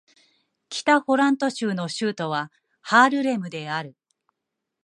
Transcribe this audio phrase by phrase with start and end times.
[0.69, 2.51] 北ホラント州の州都は
[2.81, 3.95] ハールレムである